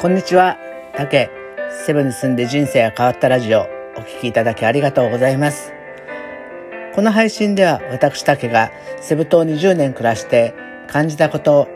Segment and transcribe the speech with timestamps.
[0.00, 0.56] こんにちは、
[0.94, 1.28] たけ。
[1.84, 3.68] セブンに住んで人生が変わったラジオ、
[3.98, 5.74] お聞きいただきありがとうございます。
[6.94, 8.70] この配信では私たけが
[9.02, 10.54] セブ島に10年暮らして
[10.86, 11.68] 感じたこと、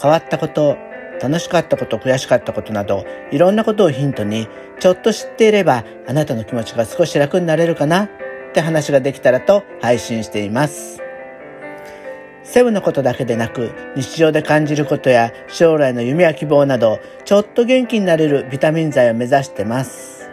[0.00, 0.78] 変わったこと、
[1.20, 4.48] 楽しかったこと、悔しかったことなど、いろんなことをヒントに、
[4.80, 8.04] ちょっと知っていればあなたの気持ちが少し楽になれるかな？
[8.04, 8.08] っ
[8.54, 11.02] て話ができたらと配信しています。
[12.48, 20.30] セブのことだけでなく、日常で感じることや将来の夢や希望など、ちょっと元気になれるビタミン剤を目指してます。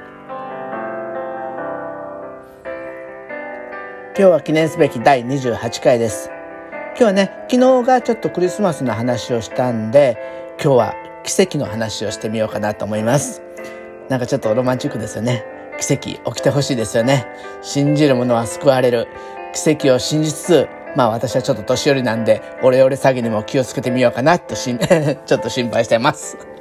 [4.15, 6.29] 今日は記念すべき第28回です。
[6.89, 10.15] 今日はね、昨日がちょっとクリスマスの話をしたんで、
[10.63, 10.93] 今日は
[11.23, 13.41] 奇跡の話をしてみようかなと思います。
[14.09, 15.43] なんかちょっとロマンチックですよね。
[15.79, 17.25] 奇跡起きてほしいですよね。
[17.63, 19.07] 信じる者は救われる。
[19.53, 24.77] 奇跡を信じつつ、まあ私はちょっと年寄りなんで、オレオレ詐欺にも気をつけてみようかなとしん、
[25.25, 26.52] ちょっと心配してます。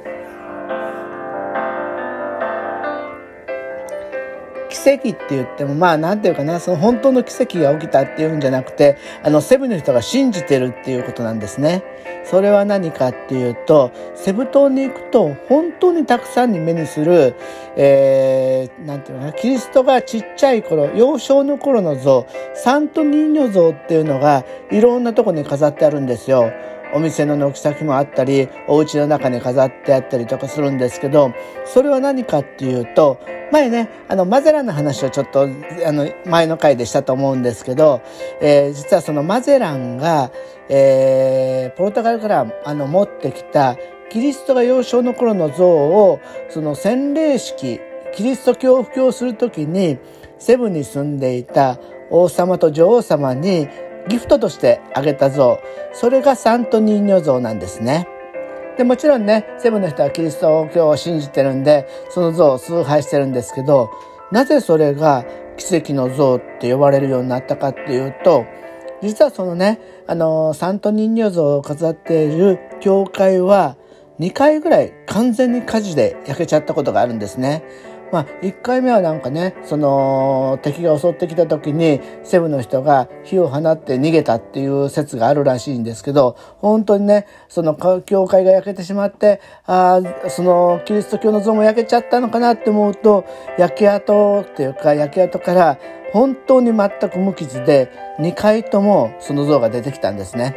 [4.83, 11.83] 奇跡って言っても、まあなんていうかな、その本当の奇跡が起きたっていうんじゃなくて、あの、セブの人が信じてるっていうことなんですね。
[12.25, 17.35] それは何かっていうと、セブ島に行くと本当にたくさんに目にする、
[17.77, 26.51] えー、なんていうかな、キリストがちっちゃい頃、幼少の頃の像、サント人形像っていうのがいろんなとこに飾ってあるんですよ。
[26.93, 31.33] お店の軒先もあったり、お家の中に飾ってあったりとかするんですけど、
[31.65, 33.19] それは何かっていうと、
[33.51, 35.43] 前ね、あの、マゼランの話をちょっと、
[35.85, 38.01] あの、前の回でしたと思うんですけど、
[38.41, 40.31] えー、実はそのマゼランが、
[40.69, 43.77] えー、ポルトガルからあの持ってきた
[44.09, 47.79] キリストが幼少の頃の像を、その洗礼式、
[48.15, 49.97] キリスト教を布教するときに、
[50.39, 53.67] セブンに住んでいた王様と女王様に
[54.07, 55.59] ギフトとしてあげた像、
[55.93, 58.07] それがサントニーニョ像なんですね。
[58.77, 63.91] で、もちろんね、セブンの人はキリスト教を信じてるんで、その像を崇拝してるんですけど、
[64.31, 65.25] なぜそれが
[65.57, 68.45] 奇跡の像って呼ばれるようになったかっていうと、
[69.01, 73.77] 実はそのね、あの、サントニーニョ像を飾っている教会は、
[74.19, 77.63] 2回ぐらい完全に火事で焼けちゃったことがあるんですね。
[78.13, 87.73] まあ、1回目はなんかね、その敵が襲ってきた時にセブの人が火を放って逃げたっていう説があるらしいんですけど、本当にね、その
[88.05, 93.25] 教会が焼けてしまって、ああ、そのキリスト教の像も焼けちゃったのかなって思うと、
[93.57, 95.79] 焼け跡っていうか焼け跡から
[96.11, 100.55] 本当に全く無傷で2回ともその像が出てきたんですね。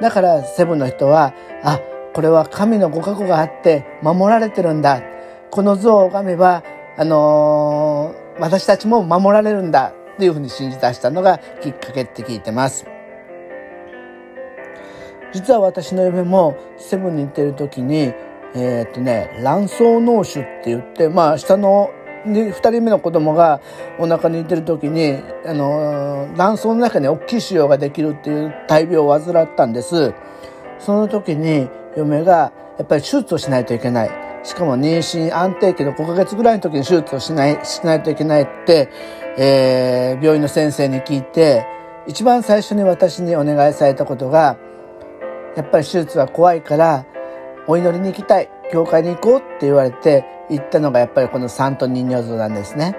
[0.00, 1.34] だからセブンの人は、
[1.64, 1.80] あ、
[2.12, 5.02] これは神のご加護があって守られてるんだ。
[5.50, 6.64] この像を拝めば
[6.96, 12.86] あのー、私たちも守られるんだっていうふうに信じ出したのがきっかけって聞いてます。
[15.32, 18.12] 実は私の嫁もセブンに行ってる時に、
[18.54, 21.90] えー、っとね、卵巣脳腫って言って、まあ下の
[22.24, 23.60] 二人目の子供が
[23.98, 30.14] お腹にいてる時に、あのー、卵巣の中に大きい腫瘍ができるっていう大病を患ったんです。
[30.78, 34.33] その時に嫁がやっぱり手術をしないといけない。
[34.44, 38.90] しかも妊娠安定期の5ヶ月ぐらいの時に手術をしない、しないといけないって、
[39.38, 41.66] えー、病院の先生に聞いて、
[42.06, 44.58] 一番最初に私にお願いされたことが、
[45.56, 47.06] やっぱり手術は怖いから、
[47.66, 52.96] お祈りに行きたい、教会に行こうって言われて行ったのがやっぱりこのサント人形像なんですね。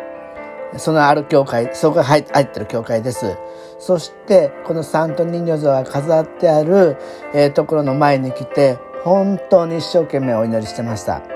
[0.77, 3.37] そのある教会、そこが入ってる教会です。
[3.77, 6.97] そして、このサント人形像が飾ってある、
[7.33, 11.34] えー、ところの前に来て、本当に一生懸命お祈りしてました。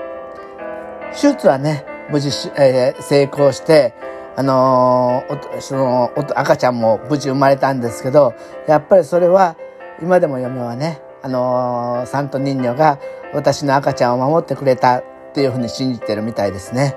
[1.12, 3.94] 手術はね、無事、えー、成功して、
[4.36, 8.34] あのー、その、赤ちゃんも無事生まれたんですけど、
[8.66, 9.56] やっぱりそれは、
[10.00, 12.98] 今でも嫁はね、あのー、サントニーニョが
[13.34, 15.04] 私の赤ちゃんを守ってくれたっ
[15.34, 16.96] ていうふうに信じてるみたいですね。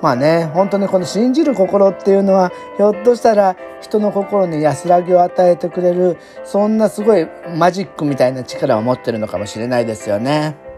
[0.00, 7.26] まあね、本当にこの信じる心っていうのは、ひょっとしたら人の心に安らぎを与えてくれる、そんなすごい
[7.56, 10.69] マジックみたいな力を持ってるのかもしれないですよね。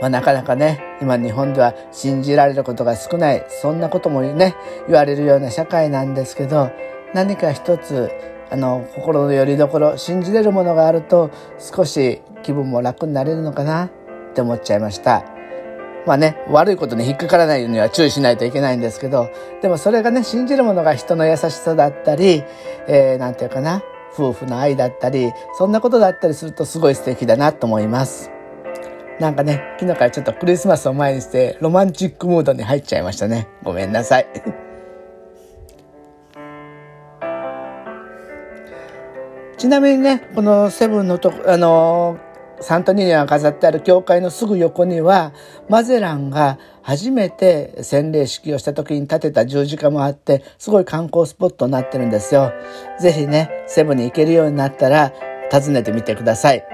[0.00, 4.54] まあ、なかなかね、今日本では信じられることが少ない、そんなこともね、
[4.86, 6.70] 言われるような社会なんですけど、
[7.12, 8.10] 何か一つ、
[8.50, 13.90] あの、心の拠り所、信じれるものがあると、少し気分も楽になれるのかなっ
[14.34, 15.24] て思っちゃいました。
[16.06, 19.28] まあね、悪いことに引っかからないようには注意しないといけないんですけど、
[19.60, 22.42] でもそれがね、信じるものが人の優しさだったり、
[22.88, 23.82] えー、なんていうかな、
[24.14, 28.39] 夫婦の愛だったり、そんなことだったりするとすごい素敵だなと思います。
[29.20, 33.48] なんかね、昨日からちょっとクリスマスを前にしてロマンチックムードに入っちゃいましたね。
[33.62, 34.26] ごめんなさい。
[39.58, 42.16] ちなみにね、このセブンのと、あの
[42.62, 45.34] サントニーニが飾ってある教会のすぐ横には、
[45.68, 52.52] マゼランが初めて洗礼式をした時に建てた十字架もあって、すごい観光スポットになってるんですよ。
[52.98, 55.12] ぜひね、セブンに行けるようになったら、
[55.52, 56.69] 訪ねてみてください。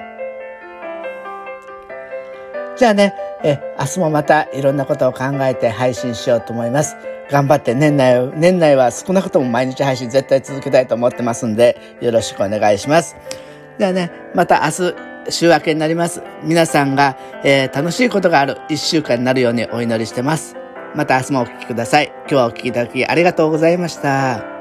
[2.77, 6.97] じゃあね、え、明日もまたいろんなことを考えて配信しようと思います。
[7.31, 13.17] 頑張って年内、年内は少なくとも毎日配信絶対続けたいと思ってますんで、よろしくお願いします。
[13.79, 14.95] じゃあね、また明日、
[15.31, 16.23] 週明けになります。
[16.45, 20.57] 皆さんが、えー、楽しいことがある一週間になるようにお祈りしてます。
[20.95, 22.07] また明日もお聴きください。
[22.07, 24.56] 今日はお聴きいただきありがとうございました。